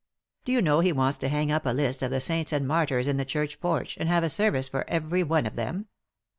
Do 0.45 0.51
you 0.51 0.63
know 0.63 0.79
he 0.79 0.91
wants 0.91 1.19
to 1.19 1.29
hang 1.29 1.51
up 1.51 1.63
a 1.63 1.69
list 1.69 2.01
of 2.01 2.09
the 2.09 2.19
saints 2.19 2.51
and 2.51 2.67
martyrs 2.67 3.07
in 3.07 3.17
the 3.17 3.23
church 3.23 3.59
porch, 3.59 3.97
and 3.99 4.09
have 4.09 4.23
a 4.23 4.29
service 4.29 4.67
for 4.67 4.83
every 4.89 5.21
one 5.21 5.45
of 5.45 5.55
them. 5.55 5.89